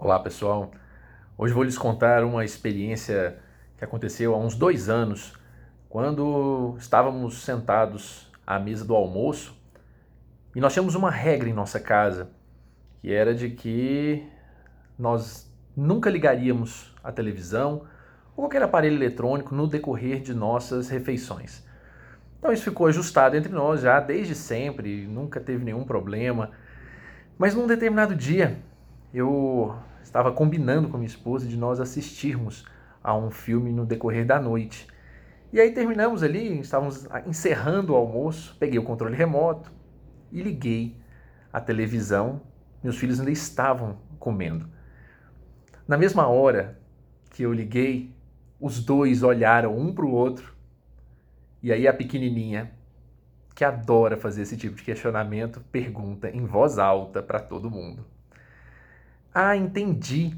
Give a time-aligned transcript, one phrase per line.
[0.00, 0.70] Olá pessoal,
[1.36, 3.36] hoje vou lhes contar uma experiência
[3.76, 5.36] que aconteceu há uns dois anos,
[5.88, 9.60] quando estávamos sentados à mesa do almoço
[10.54, 12.30] e nós tínhamos uma regra em nossa casa,
[13.00, 14.24] que era de que
[14.96, 17.82] nós nunca ligaríamos a televisão
[18.36, 21.66] ou qualquer aparelho eletrônico no decorrer de nossas refeições.
[22.38, 26.52] Então isso ficou ajustado entre nós já desde sempre, nunca teve nenhum problema.
[27.36, 28.62] Mas num determinado dia,
[29.12, 29.74] eu
[30.08, 32.64] estava combinando com minha esposa de nós assistirmos
[33.04, 34.88] a um filme no decorrer da noite.
[35.52, 39.70] E aí terminamos ali, estávamos encerrando o almoço, peguei o controle remoto
[40.32, 40.96] e liguei
[41.52, 42.40] a televisão.
[42.82, 44.66] Meus filhos ainda estavam comendo.
[45.86, 46.80] Na mesma hora
[47.30, 48.14] que eu liguei,
[48.58, 50.54] os dois olharam um para o outro.
[51.62, 52.72] E aí a pequenininha,
[53.54, 58.06] que adora fazer esse tipo de questionamento, pergunta em voz alta para todo mundo:
[59.34, 60.34] ah, entendi.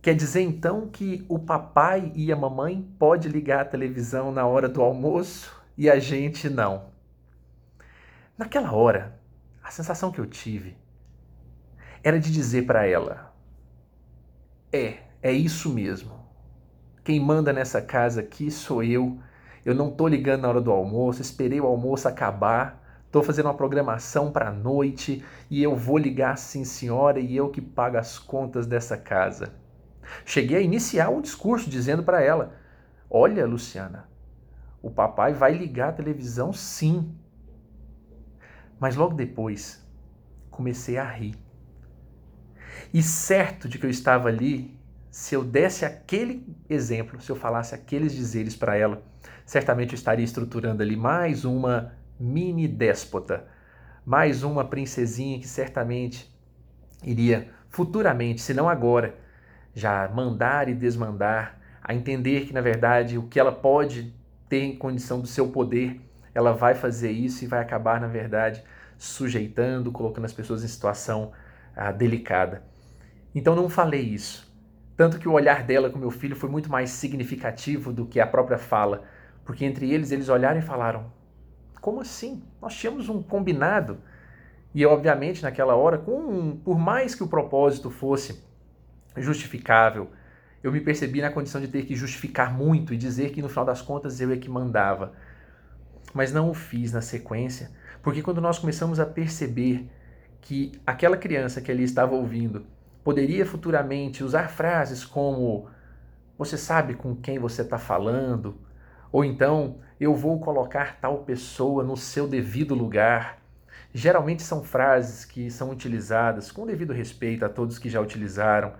[0.00, 4.68] Quer dizer então que o papai e a mamãe pode ligar a televisão na hora
[4.68, 6.86] do almoço e a gente não.
[8.36, 9.18] Naquela hora,
[9.62, 10.76] a sensação que eu tive
[12.02, 13.34] era de dizer para ela:
[14.72, 16.24] É, é isso mesmo.
[17.02, 19.18] Quem manda nessa casa aqui sou eu.
[19.64, 22.83] Eu não tô ligando na hora do almoço, esperei o almoço acabar
[23.14, 27.48] estou fazendo uma programação para a noite e eu vou ligar sim, senhora, e eu
[27.48, 29.54] que pago as contas dessa casa.
[30.24, 32.56] Cheguei a iniciar o discurso dizendo para ela:
[33.08, 34.08] Olha, Luciana,
[34.82, 37.14] o papai vai ligar a televisão sim.
[38.80, 39.86] Mas logo depois
[40.50, 41.36] comecei a rir.
[42.92, 44.76] E certo de que eu estava ali,
[45.08, 49.04] se eu desse aquele exemplo, se eu falasse aqueles dizeres para ela,
[49.46, 53.46] certamente eu estaria estruturando ali mais uma mini déspota.
[54.04, 56.32] Mais uma princesinha que certamente
[57.02, 59.14] iria futuramente, se não agora,
[59.74, 64.14] já mandar e desmandar, a entender que na verdade o que ela pode
[64.48, 66.00] ter em condição do seu poder,
[66.34, 68.62] ela vai fazer isso e vai acabar na verdade
[68.96, 71.32] sujeitando, colocando as pessoas em situação
[71.76, 72.62] ah, delicada.
[73.34, 74.52] Então não falei isso.
[74.96, 78.26] Tanto que o olhar dela com meu filho foi muito mais significativo do que a
[78.26, 79.02] própria fala,
[79.44, 81.12] porque entre eles eles olharam e falaram:
[81.84, 82.42] como assim?
[82.62, 83.98] Nós tínhamos um combinado.
[84.74, 88.42] E obviamente naquela hora, com, por mais que o propósito fosse
[89.18, 90.08] justificável,
[90.62, 93.66] eu me percebi na condição de ter que justificar muito e dizer que no final
[93.66, 95.12] das contas eu é que mandava.
[96.14, 97.70] Mas não o fiz na sequência,
[98.02, 99.86] porque quando nós começamos a perceber
[100.40, 102.64] que aquela criança que ali estava ouvindo
[103.04, 105.68] poderia futuramente usar frases como
[106.38, 108.58] você sabe com quem você está falando,
[109.12, 113.42] ou então, eu vou colocar tal pessoa no seu devido lugar.
[113.92, 118.74] Geralmente são frases que são utilizadas com devido respeito a todos que já utilizaram,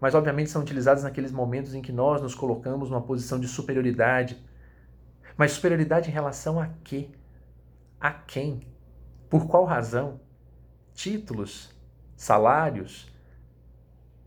[0.00, 4.42] mas obviamente são utilizadas naqueles momentos em que nós nos colocamos numa posição de superioridade.
[5.36, 7.08] Mas superioridade em relação a quê?
[8.00, 8.60] A quem?
[9.30, 10.20] Por qual razão?
[10.92, 11.74] Títulos?
[12.16, 13.12] Salários?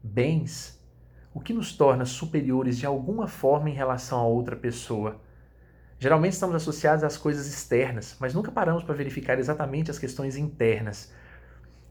[0.03, 0.81] Bens?
[1.33, 5.21] O que nos torna superiores de alguma forma em relação a outra pessoa?
[6.01, 11.13] Geralmente estamos associados às coisas externas, mas nunca paramos para verificar exatamente as questões internas.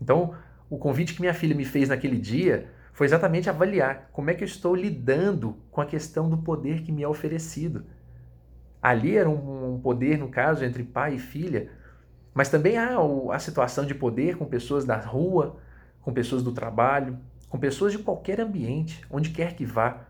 [0.03, 0.35] Então,
[0.69, 4.43] o convite que minha filha me fez naquele dia foi exatamente avaliar como é que
[4.43, 7.85] eu estou lidando com a questão do poder que me é oferecido.
[8.83, 11.71] Ali era um, poder, no caso, entre pai e filha,
[12.35, 12.97] mas também há
[13.33, 15.61] a situação de poder com pessoas da rua,
[16.03, 17.17] com pessoas do trabalho,
[17.49, 20.01] com pessoas de qualquer ambiente, onde quer que vá.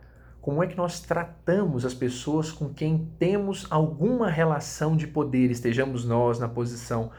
[0.40, 6.06] Como é que nós tratamos as pessoas com quem temos alguma relação de poder, estejamos
[6.06, 7.10] nós na posição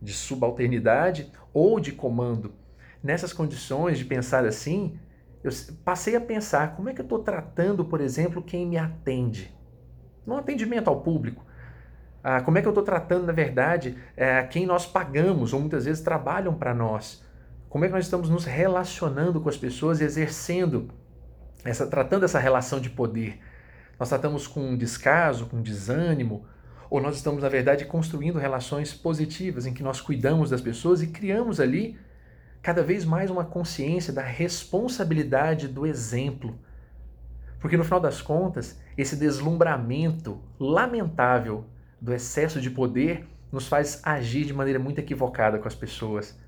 [0.00, 2.54] de subalternidade ou de comando?
[3.02, 4.98] Nessas condições de pensar assim,
[5.44, 5.50] eu
[5.84, 9.54] passei a pensar como é que eu estou tratando, por exemplo, quem me atende.
[10.24, 11.44] No atendimento ao público.
[12.24, 15.84] Ah, como é que eu estou tratando, na verdade, é, quem nós pagamos ou muitas
[15.84, 17.22] vezes trabalham para nós?
[17.68, 20.88] Como é que nós estamos nos relacionando com as pessoas, exercendo
[21.64, 23.40] essa, tratando essa relação de poder,
[23.98, 26.46] nós tratamos com descaso, com desânimo,
[26.88, 31.06] ou nós estamos, na verdade, construindo relações positivas em que nós cuidamos das pessoas e
[31.06, 31.98] criamos ali
[32.62, 36.58] cada vez mais uma consciência da responsabilidade do exemplo.
[37.60, 41.64] Porque no final das contas, esse deslumbramento lamentável
[42.00, 46.38] do excesso de poder nos faz agir de maneira muito equivocada com as pessoas,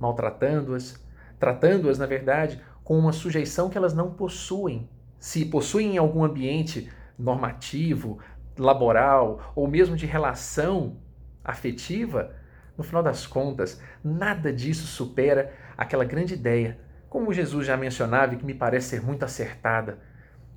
[0.00, 1.00] maltratando-as,
[1.38, 4.88] tratando-as, na verdade, com uma sujeição que elas não possuem.
[5.18, 8.18] Se possuem em algum ambiente normativo,
[8.58, 10.96] laboral ou mesmo de relação
[11.44, 12.34] afetiva,
[12.76, 16.78] no final das contas, nada disso supera aquela grande ideia
[17.12, 19.98] como Jesus já mencionava e que me parece ser muito acertada,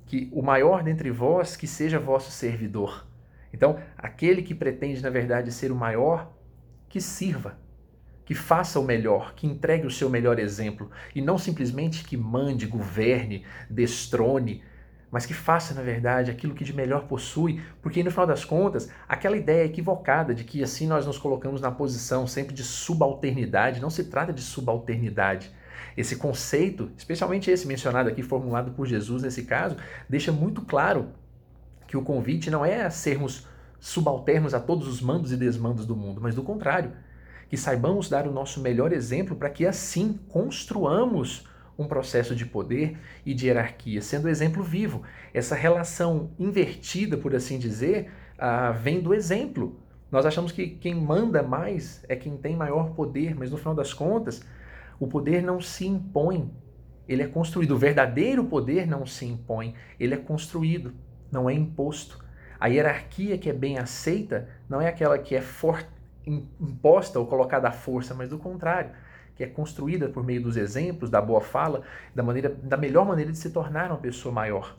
[0.06, 3.06] que o maior dentre vós que seja vosso servidor.
[3.52, 6.32] Então, aquele que pretende, na verdade, ser o maior,
[6.88, 7.58] que sirva,
[8.26, 12.66] que faça o melhor, que entregue o seu melhor exemplo e não simplesmente que mande,
[12.66, 14.62] governe, destrone,
[15.10, 18.90] mas que faça, na verdade, aquilo que de melhor possui, porque no final das contas,
[19.08, 23.88] aquela ideia equivocada de que assim nós nos colocamos na posição sempre de subalternidade, não
[23.88, 25.54] se trata de subalternidade.
[25.96, 29.76] Esse conceito, especialmente esse mencionado aqui, formulado por Jesus nesse caso,
[30.08, 31.10] deixa muito claro
[31.86, 33.46] que o convite não é a sermos
[33.78, 36.90] subalternos a todos os mandos e desmandos do mundo, mas do contrário,
[37.48, 41.46] que saibamos dar o nosso melhor exemplo para que assim construamos
[41.78, 45.02] um processo de poder e de hierarquia, sendo exemplo vivo.
[45.32, 49.78] Essa relação invertida, por assim dizer, ah, vem do exemplo.
[50.10, 53.92] Nós achamos que quem manda mais é quem tem maior poder, mas no final das
[53.92, 54.42] contas,
[54.98, 56.50] o poder não se impõe,
[57.08, 57.72] ele é construído.
[57.72, 60.94] O verdadeiro poder não se impõe, ele é construído,
[61.30, 62.24] não é imposto.
[62.58, 65.84] A hierarquia que é bem aceita não é aquela que é for,
[66.26, 68.90] imposta ou colocada à força, mas do contrário
[69.36, 71.82] que é construída por meio dos exemplos, da boa fala,
[72.14, 74.74] da, maneira, da melhor maneira de se tornar uma pessoa maior.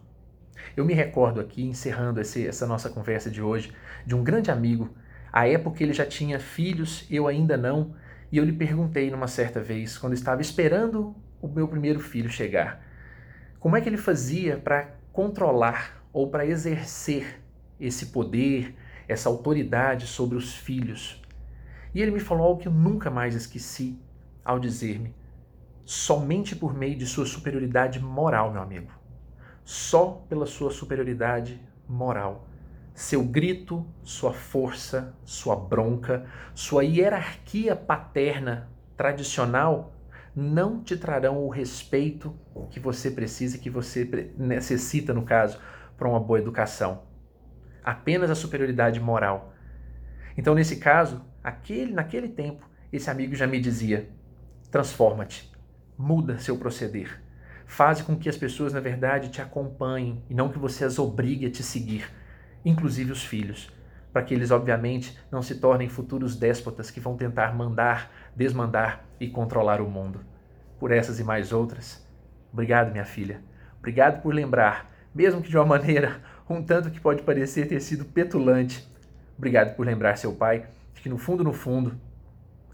[0.76, 3.72] Eu me recordo aqui, encerrando esse, essa nossa conversa de hoje,
[4.04, 4.90] de um grande amigo.
[5.32, 7.94] À época ele já tinha filhos, eu ainda não,
[8.32, 12.84] e eu lhe perguntei numa certa vez, quando estava esperando o meu primeiro filho chegar,
[13.60, 17.42] como é que ele fazia para controlar ou para exercer
[17.80, 18.76] esse poder,
[19.08, 21.22] essa autoridade sobre os filhos.
[21.94, 24.00] E ele me falou algo que eu nunca mais esqueci
[24.44, 25.16] ao dizer-me:
[25.86, 28.92] somente por meio de sua superioridade moral, meu amigo.
[29.64, 32.48] Só pela sua superioridade moral.
[32.94, 36.26] Seu grito, sua força, sua bronca,
[36.56, 39.94] sua hierarquia paterna tradicional
[40.36, 42.36] não te trarão o respeito
[42.70, 45.60] que você precisa, que você necessita, no caso,
[45.98, 47.04] para uma boa educação.
[47.84, 49.54] Apenas a superioridade moral.
[50.38, 54.08] Então, nesse caso, aquele, naquele tempo, esse amigo já me dizia:
[54.72, 55.52] Transforma-te,
[55.98, 57.22] muda seu proceder.
[57.66, 61.46] Faze com que as pessoas, na verdade, te acompanhem e não que você as obrigue
[61.46, 62.10] a te seguir,
[62.64, 63.70] inclusive os filhos,
[64.14, 69.28] para que eles, obviamente, não se tornem futuros déspotas que vão tentar mandar, desmandar e
[69.28, 70.22] controlar o mundo.
[70.80, 72.08] Por essas e mais outras,
[72.54, 73.42] obrigado, minha filha.
[73.80, 78.06] Obrigado por lembrar, mesmo que de uma maneira um tanto que pode parecer ter sido
[78.06, 78.88] petulante.
[79.38, 81.96] Obrigado por lembrar seu pai de que no fundo, no fundo,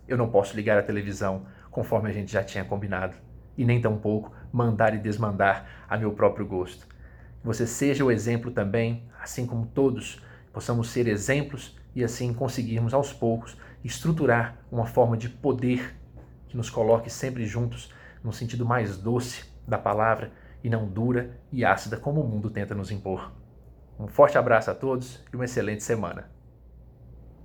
[0.07, 3.15] eu não posso ligar a televisão conforme a gente já tinha combinado,
[3.57, 6.88] e nem tampouco mandar e desmandar a meu próprio gosto.
[6.88, 10.24] Que você seja o exemplo também, assim como todos
[10.54, 15.95] possamos ser exemplos e assim conseguirmos aos poucos estruturar uma forma de poder
[16.48, 17.92] que nos coloque sempre juntos
[18.24, 20.31] no sentido mais doce da palavra
[20.63, 23.33] e não dura e ácida como o mundo tenta nos impor.
[24.00, 26.30] Um forte abraço a todos e uma excelente semana.